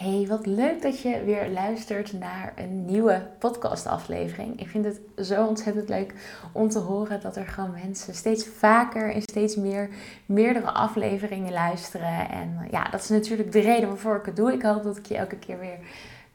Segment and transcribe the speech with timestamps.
[0.00, 4.60] Hey, wat leuk dat je weer luistert naar een nieuwe podcastaflevering.
[4.60, 6.14] Ik vind het zo ontzettend leuk
[6.52, 9.90] om te horen dat er gewoon mensen steeds vaker en steeds meer
[10.26, 12.28] meerdere afleveringen luisteren.
[12.30, 14.52] En ja, dat is natuurlijk de reden waarvoor ik het doe.
[14.52, 15.78] Ik hoop dat ik je elke keer weer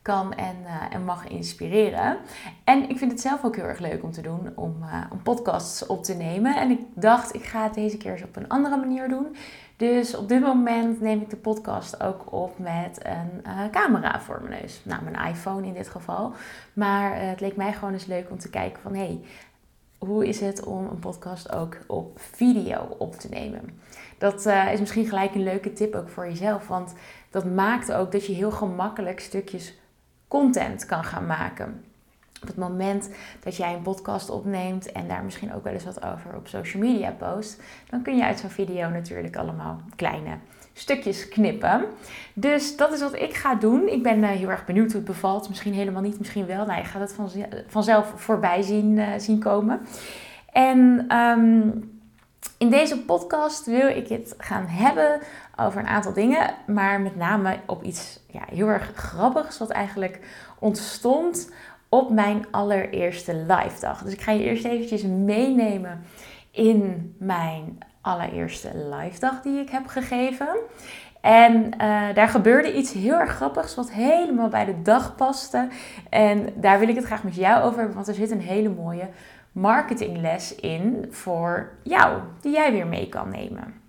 [0.02, 2.18] kan en, uh, en mag inspireren.
[2.64, 5.22] En ik vind het zelf ook heel erg leuk om te doen, om, uh, om
[5.22, 6.56] podcasts op te nemen.
[6.56, 9.36] En ik dacht, ik ga het deze keer eens op een andere manier doen.
[9.78, 14.42] Dus op dit moment neem ik de podcast ook op met een uh, camera voor
[14.44, 14.82] mijn neus.
[14.84, 16.34] Nou, mijn iPhone in dit geval.
[16.74, 18.96] Maar het leek mij gewoon eens leuk om te kijken van...
[18.96, 19.22] Hey,
[19.98, 23.80] hoe is het om een podcast ook op video op te nemen?
[24.18, 26.68] Dat is misschien gelijk een leuke tip ook voor jezelf.
[26.68, 26.94] Want
[27.30, 29.80] dat maakt ook dat je heel gemakkelijk stukjes
[30.28, 31.84] content kan gaan maken.
[32.46, 33.10] Op het moment
[33.44, 36.84] dat jij een podcast opneemt en daar misschien ook wel eens wat over op social
[36.84, 40.38] media post, dan kun je uit zo'n video natuurlijk allemaal kleine
[40.74, 41.86] stukjes knippen.
[42.34, 43.88] Dus dat is wat ik ga doen.
[43.88, 45.50] Ik ben uh, heel erg benieuwd hoe het bevalt.
[45.50, 46.66] Misschien helemaal niet, misschien wel.
[46.66, 47.30] Nou, je gaat het van,
[47.68, 49.82] vanzelf voorbij zien, uh, zien komen.
[50.52, 51.92] En um,
[52.58, 55.20] in deze podcast wil ik het gaan hebben
[55.56, 60.20] over een aantal dingen, maar met name op iets ja, heel erg grappigs, wat eigenlijk
[60.60, 61.50] ontstond
[61.96, 64.04] op mijn allereerste live dag.
[64.04, 66.04] Dus ik ga je eerst eventjes meenemen
[66.52, 70.48] in mijn allereerste live dag die ik heb gegeven.
[71.22, 75.68] En uh, daar gebeurde iets heel erg grappigs, wat helemaal bij de dag paste.
[76.10, 78.70] En daar wil ik het graag met jou over hebben, want er zit een hele
[78.70, 79.10] mooie
[79.52, 83.85] marketingles in voor jou, die jij weer mee kan nemen.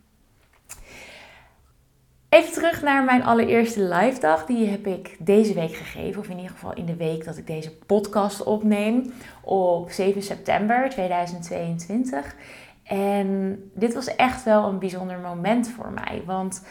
[2.36, 4.46] Even terug naar mijn allereerste live dag.
[4.46, 7.46] Die heb ik deze week gegeven, of in ieder geval in de week dat ik
[7.46, 9.12] deze podcast opneem,
[9.42, 12.34] op 7 september 2022.
[12.82, 16.62] En dit was echt wel een bijzonder moment voor mij, want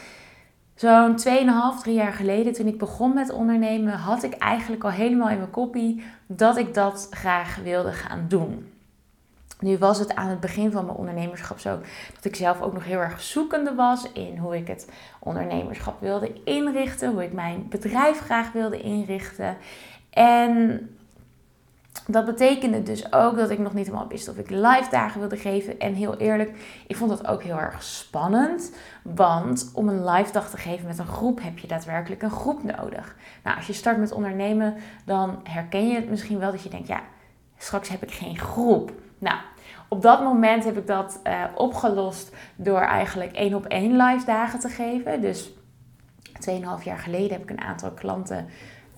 [0.76, 5.30] Zo'n 2,5, 3 jaar geleden, toen ik begon met ondernemen, had ik eigenlijk al helemaal
[5.30, 8.75] in mijn kopie dat ik dat graag wilde gaan doen.
[9.66, 11.80] Nu was het aan het begin van mijn ondernemerschap zo
[12.14, 14.90] dat ik zelf ook nog heel erg zoekende was in hoe ik het
[15.20, 19.58] ondernemerschap wilde inrichten, hoe ik mijn bedrijf graag wilde inrichten.
[20.10, 20.90] En
[22.08, 25.38] dat betekende dus ook dat ik nog niet helemaal wist of ik live dagen wilde
[25.38, 25.80] geven.
[25.80, 26.52] En heel eerlijk,
[26.88, 28.76] ik vond dat ook heel erg spannend.
[29.02, 32.64] Want om een live dag te geven met een groep heb je daadwerkelijk een groep
[32.64, 33.16] nodig.
[33.44, 36.88] Nou, als je start met ondernemen, dan herken je het misschien wel dat je denkt,
[36.88, 37.02] ja,
[37.58, 38.92] straks heb ik geen groep.
[39.18, 39.38] Nou,
[39.88, 44.60] op dat moment heb ik dat uh, opgelost door eigenlijk één op één live dagen
[44.60, 45.22] te geven.
[45.22, 45.50] Dus
[46.50, 48.48] 2,5 jaar geleden heb ik een aantal klanten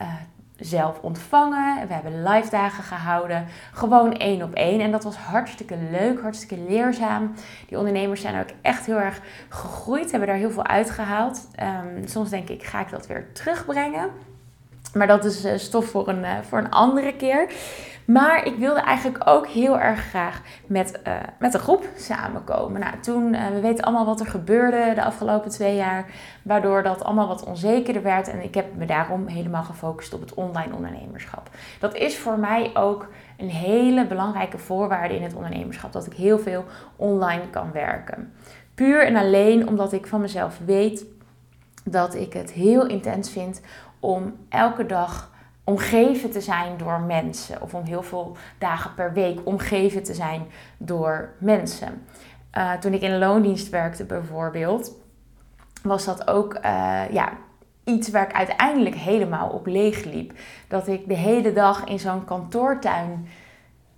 [0.02, 0.08] uh,
[0.56, 1.88] zelf ontvangen.
[1.88, 3.46] We hebben live dagen gehouden.
[3.74, 4.82] Gewoon één op één.
[4.82, 7.34] En dat was hartstikke leuk, hartstikke leerzaam.
[7.68, 10.12] Die ondernemers zijn ook echt heel erg gegroeid.
[10.12, 11.48] Hebben daar heel veel uitgehaald.
[11.62, 14.10] Um, soms denk ik, ga ik dat weer terugbrengen?
[14.94, 17.52] Maar dat is uh, stof voor een, voor een andere keer.
[18.08, 22.80] Maar ik wilde eigenlijk ook heel erg graag met, uh, met een groep samenkomen.
[22.80, 26.06] Nou, toen, uh, we weten allemaal wat er gebeurde de afgelopen twee jaar,
[26.42, 28.28] waardoor dat allemaal wat onzekerder werd.
[28.28, 31.50] En ik heb me daarom helemaal gefocust op het online ondernemerschap.
[31.80, 33.08] Dat is voor mij ook
[33.38, 36.66] een hele belangrijke voorwaarde in het ondernemerschap, dat ik heel veel
[36.96, 38.34] online kan werken.
[38.76, 41.06] Puur en alleen omdat ik van mezelf weet
[41.84, 43.62] dat ik het heel intens vind
[44.00, 45.36] om elke dag
[45.70, 47.62] omgeven te zijn door mensen.
[47.62, 50.46] Of om heel veel dagen per week omgeven te zijn
[50.78, 52.06] door mensen.
[52.58, 54.92] Uh, toen ik in loondienst werkte bijvoorbeeld,
[55.84, 56.62] was dat ook uh,
[57.12, 57.32] ja,
[57.84, 60.34] iets waar ik uiteindelijk helemaal op leeg liep.
[60.68, 63.28] Dat ik de hele dag in zo'n kantoortuin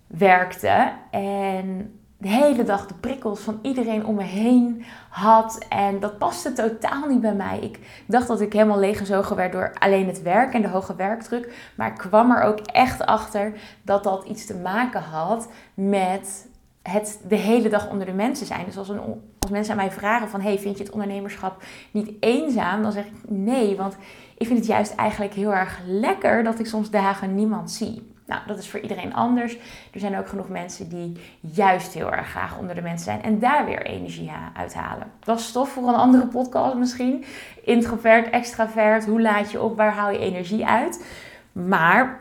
[0.06, 5.58] werkte en de hele dag de prikkels van iedereen om me heen had.
[5.68, 7.58] En dat paste totaal niet bij mij.
[7.58, 11.72] Ik dacht dat ik helemaal leeggezogen werd door alleen het werk en de hoge werkdruk.
[11.76, 16.48] Maar ik kwam er ook echt achter dat dat iets te maken had met
[16.82, 18.64] het de hele dag onder de mensen zijn.
[18.64, 19.00] Dus als, een,
[19.38, 20.40] als mensen aan mij vragen van...
[20.40, 22.82] hey, vind je het ondernemerschap niet eenzaam?
[22.82, 23.96] Dan zeg ik nee, want
[24.38, 26.44] ik vind het juist eigenlijk heel erg lekker...
[26.44, 28.09] dat ik soms dagen niemand zie.
[28.30, 29.56] Nou, dat is voor iedereen anders.
[29.92, 33.38] Er zijn ook genoeg mensen die juist heel erg graag onder de mensen zijn en
[33.38, 35.10] daar weer energie uithalen.
[35.20, 37.24] Dat is stof voor een andere podcast misschien.
[37.64, 41.04] Introvert, extravert, hoe laat je op, waar haal je energie uit?
[41.52, 42.20] Maar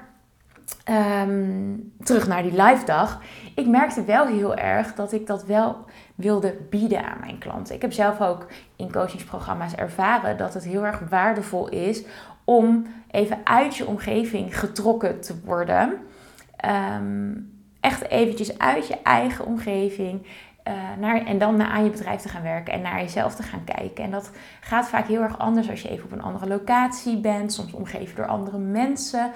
[0.90, 3.22] um, terug naar die live dag.
[3.56, 5.86] Ik merkte wel heel erg dat ik dat wel
[6.16, 7.76] wilde bieden aan mijn klanten.
[7.76, 12.04] Ik heb zelf ook in coachingsprogramma's ervaren dat het heel erg waardevol is
[12.50, 15.94] om even uit je omgeving getrokken te worden.
[16.96, 20.28] Um, echt eventjes uit je eigen omgeving.
[20.68, 23.64] uh, naar, en dan aan je bedrijf te gaan werken en naar jezelf te gaan
[23.64, 24.04] kijken.
[24.04, 27.54] En dat gaat vaak heel erg anders als je even op een andere locatie bent,
[27.54, 29.32] soms omgeven door andere mensen.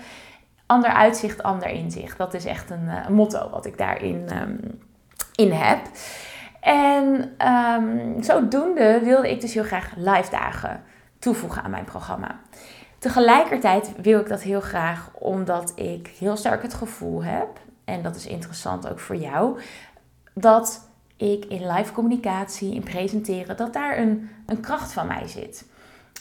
[0.65, 2.17] Ander uitzicht, ander inzicht.
[2.17, 4.59] Dat is echt een, een motto wat ik daarin um,
[5.35, 5.79] in heb.
[6.59, 10.83] En um, zodoende wilde ik dus heel graag live dagen
[11.19, 12.39] toevoegen aan mijn programma.
[13.03, 17.47] Tegelijkertijd wil ik dat heel graag omdat ik heel sterk het gevoel heb,
[17.85, 19.59] en dat is interessant ook voor jou,
[20.33, 25.65] dat ik in live communicatie, in presenteren, dat daar een, een kracht van mij zit.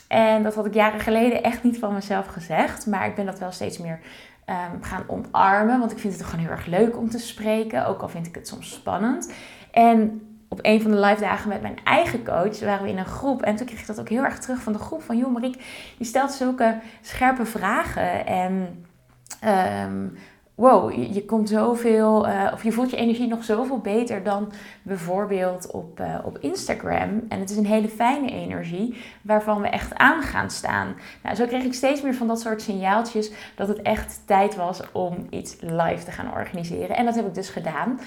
[0.08, 3.38] En dat had ik jaren geleden echt niet van mezelf gezegd, maar ik ben dat
[3.38, 4.00] wel steeds meer
[4.46, 8.02] um, gaan omarmen, want ik vind het gewoon heel erg leuk om te spreken, ook
[8.02, 9.32] al vind ik het soms spannend.
[9.70, 13.04] En op een van de live dagen met mijn eigen coach waren we in een
[13.04, 13.42] groep.
[13.42, 15.02] En toen kreeg ik dat ook heel erg terug van de groep.
[15.02, 15.62] Van joh, Mariek,
[15.98, 18.26] je stelt zulke scherpe vragen.
[18.26, 18.84] En
[19.84, 20.18] um,
[20.54, 24.52] wow, je, komt zoveel, uh, of je voelt je energie nog zoveel beter dan
[24.82, 27.24] bijvoorbeeld op, uh, op Instagram.
[27.28, 30.94] En het is een hele fijne energie waarvan we echt aan gaan staan.
[31.22, 34.82] Nou, zo kreeg ik steeds meer van dat soort signaaltjes dat het echt tijd was
[34.92, 36.96] om iets live te gaan organiseren.
[36.96, 37.98] En dat heb ik dus gedaan.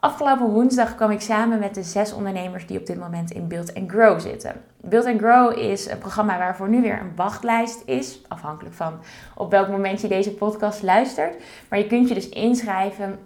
[0.00, 3.72] Afgelopen woensdag kwam ik samen met de zes ondernemers die op dit moment in Build
[3.86, 4.52] Grow zitten.
[4.80, 8.98] Build Grow is een programma waarvoor nu weer een wachtlijst is, afhankelijk van
[9.34, 11.42] op welk moment je deze podcast luistert.
[11.68, 13.18] Maar je kunt je dus inschrijven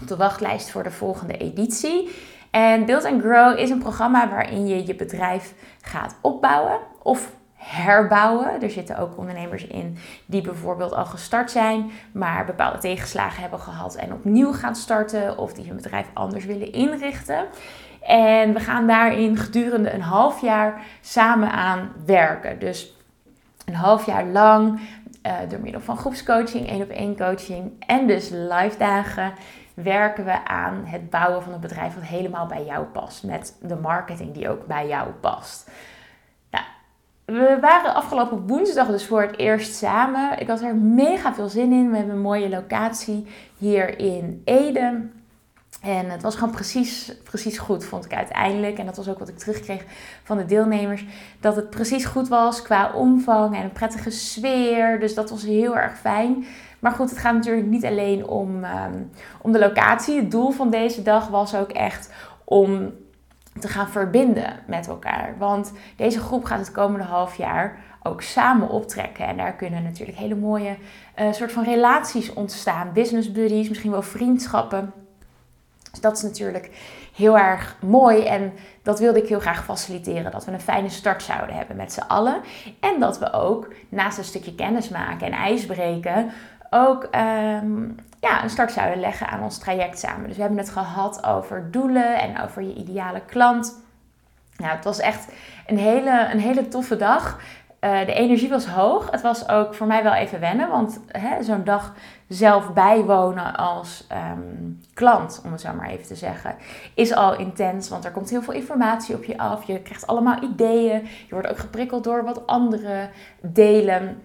[0.00, 2.10] op de wachtlijst voor de volgende editie.
[2.50, 7.32] En Build Grow is een programma waarin je je bedrijf gaat opbouwen of
[7.64, 8.62] herbouwen.
[8.62, 13.94] Er zitten ook ondernemers in die bijvoorbeeld al gestart zijn, maar bepaalde tegenslagen hebben gehad
[13.94, 17.44] en opnieuw gaan starten of die hun bedrijf anders willen inrichten.
[18.06, 22.58] En we gaan daarin gedurende een half jaar samen aan werken.
[22.58, 22.94] Dus
[23.66, 24.80] een half jaar lang
[25.26, 29.32] uh, door middel van groepscoaching, één op één coaching en dus live dagen
[29.74, 33.22] werken we aan het bouwen van een bedrijf wat helemaal bij jou past.
[33.22, 35.70] Met de marketing die ook bij jou past.
[37.24, 40.40] We waren afgelopen woensdag dus voor het eerst samen.
[40.40, 41.90] Ik had er mega veel zin in.
[41.90, 43.26] We hebben een mooie locatie
[43.58, 45.08] hier in Ede.
[45.82, 48.78] En het was gewoon precies, precies goed, vond ik uiteindelijk.
[48.78, 49.84] En dat was ook wat ik terugkreeg
[50.22, 51.04] van de deelnemers.
[51.40, 55.00] Dat het precies goed was qua omvang en een prettige sfeer.
[55.00, 56.46] Dus dat was heel erg fijn.
[56.78, 59.02] Maar goed, het gaat natuurlijk niet alleen om, ehm,
[59.42, 60.16] om de locatie.
[60.16, 62.12] Het doel van deze dag was ook echt
[62.44, 62.92] om
[63.60, 65.34] te gaan verbinden met elkaar.
[65.38, 69.26] Want deze groep gaat het komende half jaar ook samen optrekken.
[69.26, 70.76] En daar kunnen natuurlijk hele mooie
[71.20, 72.92] uh, soort van relaties ontstaan.
[72.92, 74.92] Business buddies, misschien wel vriendschappen.
[75.90, 76.70] Dus dat is natuurlijk
[77.14, 78.24] heel erg mooi.
[78.24, 78.52] En
[78.82, 80.32] dat wilde ik heel graag faciliteren.
[80.32, 82.40] Dat we een fijne start zouden hebben met z'n allen.
[82.80, 86.30] En dat we ook naast een stukje kennis maken en ijsbreken
[86.74, 90.26] ook um, ja, een start zouden leggen aan ons traject samen.
[90.26, 93.82] Dus we hebben het gehad over doelen en over je ideale klant.
[94.56, 95.32] Nou, het was echt
[95.66, 97.38] een hele, een hele toffe dag.
[97.80, 99.10] Uh, de energie was hoog.
[99.10, 101.00] Het was ook voor mij wel even wennen, want
[101.40, 101.92] zo'n dag
[102.28, 106.56] zelf bijwonen als um, klant, om het zo maar even te zeggen,
[106.94, 107.88] is al intens.
[107.88, 109.64] Want er komt heel veel informatie op je af.
[109.64, 111.02] Je krijgt allemaal ideeën.
[111.02, 113.10] Je wordt ook geprikkeld door wat anderen
[113.40, 114.22] delen.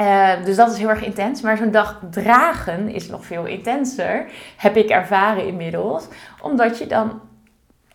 [0.00, 1.40] Uh, dus dat is heel erg intens.
[1.40, 4.30] Maar zo'n dag dragen is nog veel intenser.
[4.56, 6.08] Heb ik ervaren inmiddels.
[6.42, 7.20] Omdat je dan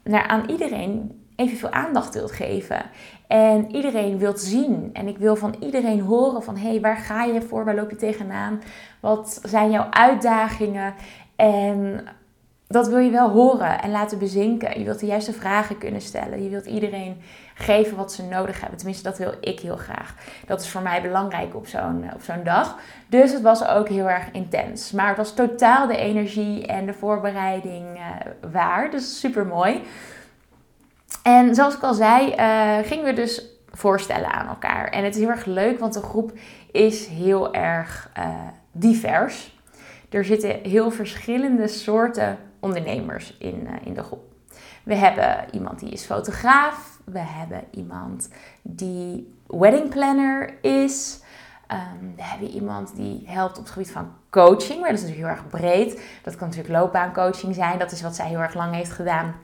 [0.03, 2.81] naar, aan iedereen evenveel aandacht wilt geven.
[3.27, 4.89] En iedereen wilt zien.
[4.93, 6.57] En ik wil van iedereen horen van...
[6.57, 7.65] hé, hey, waar ga je voor?
[7.65, 8.61] Waar loop je tegenaan?
[8.99, 10.93] Wat zijn jouw uitdagingen?
[11.35, 12.03] En
[12.71, 14.79] dat wil je wel horen en laten bezinken.
[14.79, 16.43] Je wilt de juiste vragen kunnen stellen.
[16.43, 17.21] Je wilt iedereen
[17.53, 18.77] geven wat ze nodig hebben.
[18.77, 20.15] Tenminste, dat wil ik heel graag.
[20.47, 22.77] Dat is voor mij belangrijk op zo'n op zo'n dag.
[23.07, 24.91] Dus het was ook heel erg intens.
[24.91, 28.01] Maar het was totaal de energie en de voorbereiding uh,
[28.51, 28.91] waar.
[28.91, 29.81] Dus super mooi.
[31.23, 34.89] En zoals ik al zei, uh, gingen we dus voorstellen aan elkaar.
[34.89, 36.31] En het is heel erg leuk, want de groep
[36.71, 38.11] is heel erg
[38.71, 39.57] divers.
[40.09, 44.23] Er zitten heel verschillende soorten ondernemers in, uh, in de groep.
[44.83, 46.99] We hebben iemand die is fotograaf.
[47.05, 48.29] We hebben iemand
[48.61, 51.21] die wedding planner is.
[51.71, 54.79] Um, we hebben iemand die helpt op het gebied van coaching.
[54.79, 56.03] Maar dat is natuurlijk heel erg breed.
[56.23, 57.79] Dat kan natuurlijk loopbaancoaching zijn.
[57.79, 59.35] Dat is wat zij heel erg lang heeft gedaan.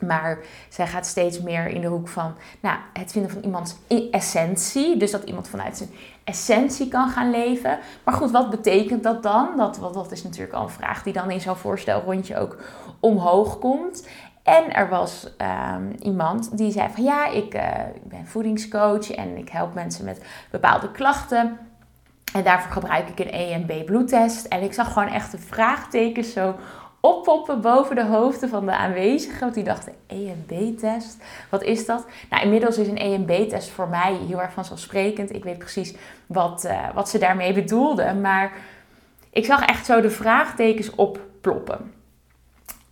[0.00, 3.74] Maar zij gaat steeds meer in de hoek van nou, het vinden van iemands
[4.10, 4.96] essentie.
[4.96, 5.90] Dus dat iemand vanuit zijn
[6.24, 7.78] essentie kan gaan leven.
[8.04, 9.48] Maar goed, wat betekent dat dan?
[9.56, 12.56] Dat, dat is natuurlijk al een vraag die dan in zo'n voorstelrondje ook
[13.00, 14.06] omhoog komt.
[14.42, 15.26] En er was
[15.76, 17.62] um, iemand die zei van ja, ik, uh,
[17.94, 21.58] ik ben voedingscoach en ik help mensen met bepaalde klachten.
[22.32, 24.46] En daarvoor gebruik ik een E en B bloedtest.
[24.46, 26.54] En ik zag gewoon echt de vraagtekens zo
[27.00, 29.40] oppoppen boven de hoofden van de aanwezigen.
[29.40, 32.06] Want die dachten, EMB-test, wat is dat?
[32.30, 35.34] Nou, inmiddels is een EMB-test voor mij heel erg vanzelfsprekend.
[35.34, 35.94] Ik weet precies
[36.26, 38.20] wat, uh, wat ze daarmee bedoelden.
[38.20, 38.52] Maar
[39.30, 41.92] ik zag echt zo de vraagtekens opploppen.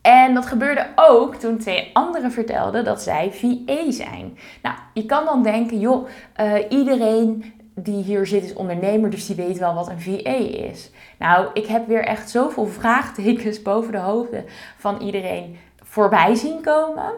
[0.01, 4.39] En dat gebeurde ook toen twee anderen vertelden dat zij VA zijn.
[4.63, 6.09] Nou, je kan dan denken, joh,
[6.41, 10.37] uh, iedereen die hier zit is ondernemer, dus die weet wel wat een VA
[10.71, 10.91] is.
[11.19, 14.45] Nou, ik heb weer echt zoveel vraagtekens boven de hoofden
[14.77, 17.13] van iedereen voorbij zien komen.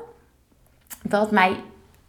[1.02, 1.56] Dat mij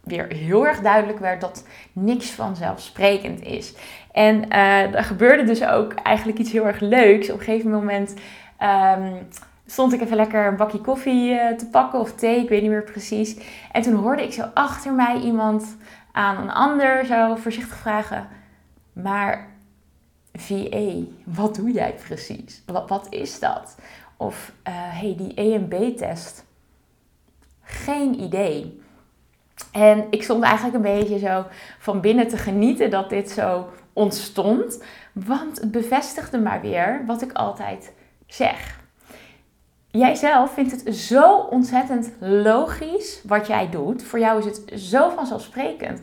[0.00, 3.74] weer heel erg duidelijk werd dat niks vanzelfsprekend is.
[4.12, 7.30] En uh, er gebeurde dus ook eigenlijk iets heel erg leuks.
[7.30, 8.14] Op een gegeven moment
[8.62, 9.28] um,
[9.66, 12.70] stond ik even lekker een bakje koffie uh, te pakken of thee, ik weet niet
[12.70, 13.36] meer precies.
[13.72, 15.76] En toen hoorde ik zo achter mij iemand
[16.12, 18.28] aan een ander zo voorzichtig vragen:
[18.92, 19.48] Maar
[20.32, 20.92] VA,
[21.24, 22.62] wat doe jij precies?
[22.66, 23.76] Wat, wat is dat?
[24.16, 26.44] Of uh, hey, die EMB-test.
[27.62, 28.80] Geen idee.
[29.72, 31.44] En ik stond eigenlijk een beetje zo
[31.78, 34.82] van binnen te genieten dat dit zo ontstond.
[35.12, 37.92] Want het bevestigde maar weer wat ik altijd
[38.26, 38.80] zeg.
[39.90, 44.02] Jijzelf vindt het zo ontzettend logisch wat jij doet.
[44.02, 46.00] Voor jou is het zo vanzelfsprekend.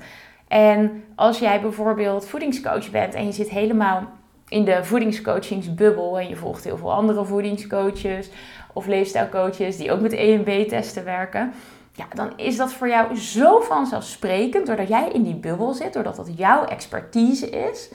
[0.50, 4.03] En als jij bijvoorbeeld voedingscoach bent en je zit helemaal
[4.48, 8.29] in de voedingscoachingsbubbel en je volgt heel veel andere voedingscoaches
[8.74, 11.53] of leefstijlcoaches die ook met EMB-testen werken,
[11.94, 16.15] ja, dan is dat voor jou zo vanzelfsprekend doordat jij in die bubbel zit, doordat
[16.15, 17.89] dat jouw expertise is.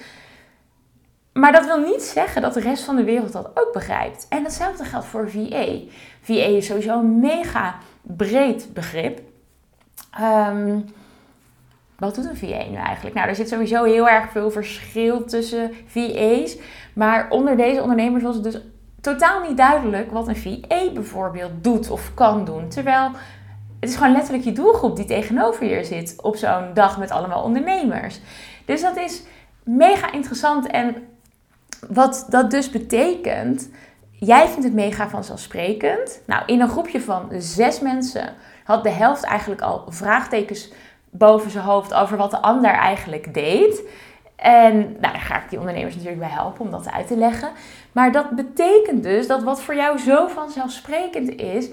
[1.32, 4.26] Maar dat wil niet zeggen dat de rest van de wereld dat ook begrijpt.
[4.28, 5.66] En hetzelfde geldt voor VA.
[6.20, 9.20] VA is sowieso een mega breed begrip.
[10.20, 10.84] Um,
[11.98, 13.14] wat doet een VA nu eigenlijk?
[13.14, 16.56] Nou, er zit sowieso heel erg veel verschil tussen VA's.
[16.92, 18.60] Maar onder deze ondernemers was het dus
[19.00, 22.68] totaal niet duidelijk wat een VA bijvoorbeeld doet of kan doen.
[22.68, 23.10] Terwijl
[23.80, 27.42] het is gewoon letterlijk je doelgroep die tegenover je zit op zo'n dag met allemaal
[27.42, 28.20] ondernemers.
[28.64, 29.22] Dus dat is
[29.62, 30.66] mega interessant.
[30.66, 30.96] En
[31.88, 33.68] wat dat dus betekent,
[34.10, 36.20] jij vindt het mega vanzelfsprekend.
[36.26, 38.34] Nou, in een groepje van zes mensen
[38.64, 40.72] had de helft eigenlijk al vraagtekens
[41.16, 43.83] boven zijn hoofd over wat de ander eigenlijk deed.
[44.37, 47.50] En nou, daar ga ik die ondernemers natuurlijk bij helpen om dat uit te leggen.
[47.92, 51.68] Maar dat betekent dus dat wat voor jou zo vanzelfsprekend is,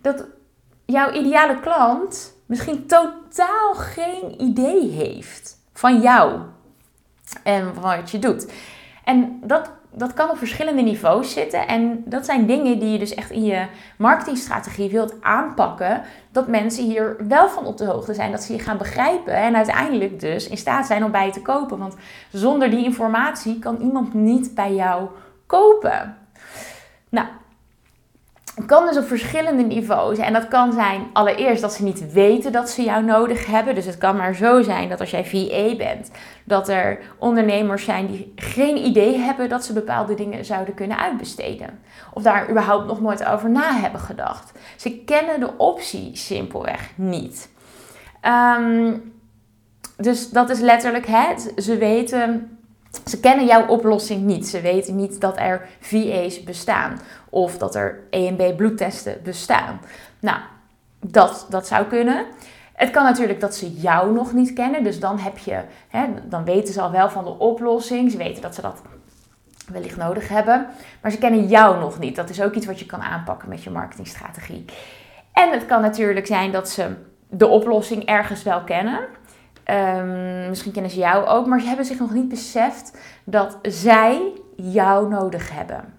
[0.00, 0.24] dat
[0.84, 6.40] jouw ideale klant misschien totaal geen idee heeft van jou
[7.42, 8.52] en wat je doet.
[9.04, 11.66] En dat dat kan op verschillende niveaus zitten.
[11.66, 13.66] En dat zijn dingen die je dus echt in je
[13.98, 16.02] marketingstrategie wilt aanpakken.
[16.30, 18.32] Dat mensen hier wel van op de hoogte zijn.
[18.32, 19.34] Dat ze je gaan begrijpen.
[19.34, 21.78] En uiteindelijk dus in staat zijn om bij te kopen.
[21.78, 21.96] Want
[22.30, 25.08] zonder die informatie kan iemand niet bij jou
[25.46, 26.16] kopen.
[27.08, 27.26] Nou,
[28.66, 30.18] kan dus op verschillende niveaus.
[30.18, 33.74] En dat kan zijn allereerst dat ze niet weten dat ze jou nodig hebben.
[33.74, 36.10] Dus het kan maar zo zijn dat als jij VA bent,
[36.44, 41.80] dat er ondernemers zijn die geen idee hebben dat ze bepaalde dingen zouden kunnen uitbesteden.
[42.12, 44.52] Of daar überhaupt nog nooit over na hebben gedacht.
[44.76, 47.50] Ze kennen de optie simpelweg niet.
[48.20, 48.96] Ehm,
[49.96, 51.52] dus dat is letterlijk het.
[51.56, 52.56] Ze weten
[53.06, 54.48] ze kennen jouw oplossing niet.
[54.48, 59.80] Ze weten niet dat er VA's bestaan of dat er EMB bloedtesten bestaan.
[60.20, 60.38] Nou,
[61.00, 62.26] dat, dat zou kunnen.
[62.74, 64.84] Het kan natuurlijk dat ze jou nog niet kennen.
[64.84, 68.10] Dus dan heb je, hè, dan weten ze al wel van de oplossing.
[68.10, 68.82] Ze weten dat ze dat
[69.72, 70.66] wellicht nodig hebben.
[71.00, 72.16] Maar ze kennen jou nog niet.
[72.16, 74.64] Dat is ook iets wat je kan aanpakken met je marketingstrategie.
[75.32, 76.94] En het kan natuurlijk zijn dat ze
[77.28, 79.00] de oplossing ergens wel kennen.
[79.70, 84.32] Um, misschien kennen ze jou ook, maar ze hebben zich nog niet beseft dat zij
[84.56, 85.94] jou nodig hebben.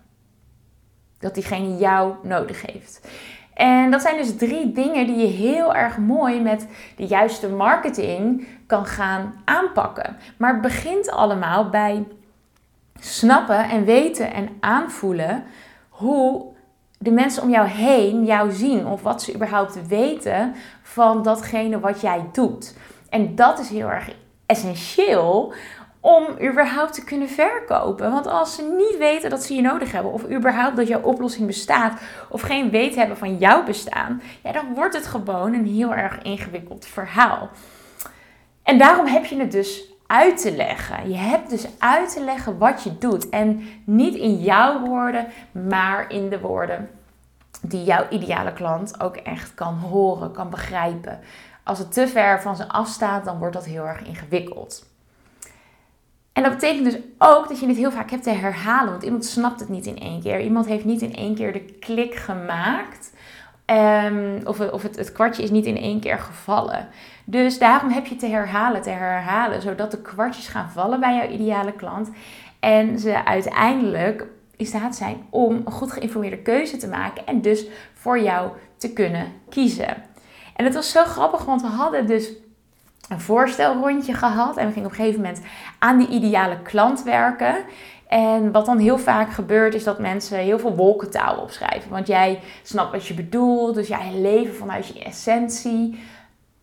[1.19, 3.07] Dat diegene jou nodig heeft.
[3.53, 8.47] En dat zijn dus drie dingen die je heel erg mooi met de juiste marketing
[8.67, 10.17] kan gaan aanpakken.
[10.37, 12.03] Maar begint allemaal bij
[12.99, 15.43] snappen en weten en aanvoelen
[15.89, 16.45] hoe
[16.97, 22.01] de mensen om jou heen jou zien of wat ze überhaupt weten van datgene wat
[22.01, 22.75] jij doet.
[23.13, 24.09] En dat is heel erg
[24.45, 25.53] essentieel
[25.99, 28.11] om überhaupt te kunnen verkopen.
[28.11, 31.47] Want als ze niet weten dat ze je nodig hebben, of überhaupt dat jouw oplossing
[31.47, 35.93] bestaat, of geen weet hebben van jouw bestaan, ja, dan wordt het gewoon een heel
[35.93, 37.49] erg ingewikkeld verhaal.
[38.63, 41.09] En daarom heb je het dus uit te leggen.
[41.09, 43.29] Je hebt dus uit te leggen wat je doet.
[43.29, 46.89] En niet in jouw woorden, maar in de woorden
[47.61, 51.19] die jouw ideale klant ook echt kan horen, kan begrijpen.
[51.63, 54.91] Als het te ver van ze afstaat, dan wordt dat heel erg ingewikkeld.
[56.33, 59.25] En dat betekent dus ook dat je het heel vaak hebt te herhalen, want iemand
[59.25, 60.41] snapt het niet in één keer.
[60.41, 63.11] Iemand heeft niet in één keer de klik gemaakt.
[63.65, 66.87] Um, of of het, het kwartje is niet in één keer gevallen.
[67.25, 71.29] Dus daarom heb je te herhalen, te herhalen, zodat de kwartjes gaan vallen bij jouw
[71.29, 72.09] ideale klant.
[72.59, 77.65] En ze uiteindelijk in staat zijn om een goed geïnformeerde keuze te maken en dus
[77.93, 80.03] voor jou te kunnen kiezen.
[80.63, 82.31] En het was zo grappig, want we hadden dus
[83.09, 85.41] een voorstelrondje gehad en we gingen op een gegeven moment
[85.79, 87.55] aan die ideale klant werken.
[88.07, 91.91] En wat dan heel vaak gebeurt, is dat mensen heel veel wolkentaal opschrijven.
[91.91, 95.99] Want jij snapt wat je bedoelt, dus jij leven vanuit je essentie.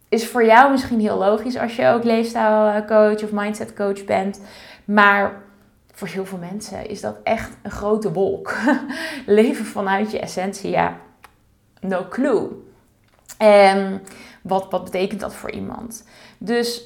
[0.08, 4.40] Is voor jou misschien heel logisch als je ook leefstijlcoach of mindset coach bent.
[4.84, 5.42] Maar
[5.92, 8.56] voor heel veel mensen is dat echt een grote wolk.
[9.26, 10.96] leven vanuit je essentie, ja,
[11.80, 12.68] no clue.
[13.40, 14.02] En
[14.42, 16.04] wat, wat betekent dat voor iemand?
[16.38, 16.80] Dus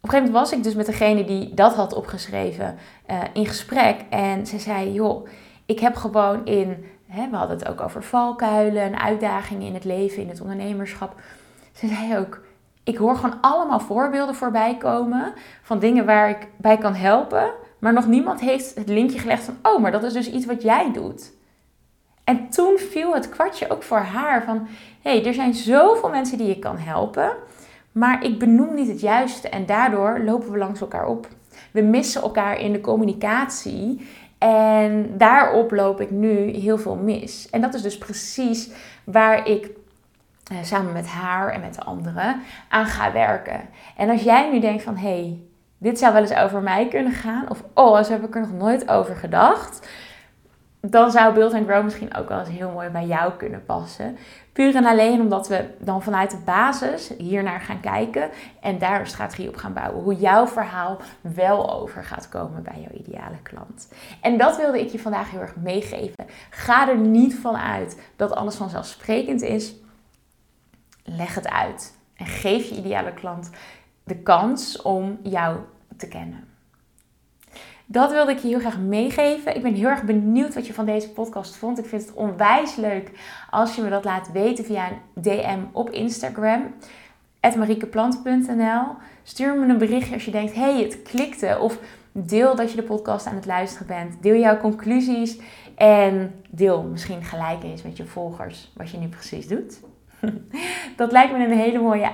[0.00, 2.78] op een gegeven moment was ik dus met degene die dat had opgeschreven
[3.10, 4.04] uh, in gesprek.
[4.10, 5.28] En ze zei, joh,
[5.66, 9.84] ik heb gewoon in, hè, we hadden het ook over valkuilen en uitdagingen in het
[9.84, 11.14] leven, in het ondernemerschap.
[11.72, 12.40] Ze zei ook,
[12.84, 17.50] ik hoor gewoon allemaal voorbeelden voorbij komen van dingen waar ik bij kan helpen.
[17.78, 20.62] Maar nog niemand heeft het linkje gelegd van, oh, maar dat is dus iets wat
[20.62, 21.36] jij doet.
[22.24, 24.68] En toen viel het kwartje ook voor haar van,
[25.08, 27.30] hey, er zijn zoveel mensen die je kan helpen.
[27.92, 31.28] Maar ik benoem niet het juiste en daardoor lopen we langs elkaar op.
[31.70, 37.50] We missen elkaar in de communicatie en daarop loop ik nu heel veel mis.
[37.50, 38.70] En dat is dus precies
[39.04, 39.70] waar ik
[40.44, 43.60] eh, samen met haar en met de anderen aan ga werken.
[43.96, 45.38] En als jij nu denkt van hé, hey,
[45.78, 48.52] dit zou wel eens over mij kunnen gaan, of oh, zo heb ik er nog
[48.52, 49.88] nooit over gedacht
[50.80, 54.16] dan zou Build and Grow misschien ook wel eens heel mooi bij jou kunnen passen.
[54.52, 58.30] Puur en alleen omdat we dan vanuit de basis hiernaar gaan kijken
[58.60, 60.02] en daar een strategie op gaan bouwen.
[60.02, 63.92] Hoe jouw verhaal wel over gaat komen bij jouw ideale klant.
[64.20, 66.26] En dat wilde ik je vandaag heel erg meegeven.
[66.50, 69.74] Ga er niet van uit dat alles vanzelfsprekend is.
[71.04, 73.50] Leg het uit en geef je ideale klant
[74.04, 75.56] de kans om jou
[75.96, 76.47] te kennen.
[77.90, 79.56] Dat wilde ik je heel graag meegeven.
[79.56, 81.78] Ik ben heel erg benieuwd wat je van deze podcast vond.
[81.78, 83.10] Ik vind het onwijs leuk
[83.50, 86.74] als je me dat laat weten via een DM op Instagram.
[87.56, 88.82] mariekeplant.nl
[89.22, 91.58] Stuur me een berichtje als je denkt, hey, het klikte.
[91.60, 91.78] Of
[92.12, 94.22] deel dat je de podcast aan het luisteren bent.
[94.22, 95.38] Deel jouw conclusies.
[95.74, 99.80] En deel misschien gelijk eens met je volgers wat je nu precies doet.
[100.96, 102.10] Dat lijkt me een hele mooie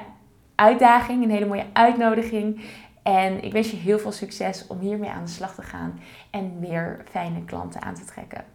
[0.55, 2.61] uitdaging, een hele mooie uitnodiging.
[3.05, 6.59] En ik wens je heel veel succes om hiermee aan de slag te gaan en
[6.59, 8.54] meer fijne klanten aan te trekken.